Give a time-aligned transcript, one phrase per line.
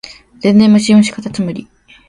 [0.39, 1.67] 電電ムシムシかたつむり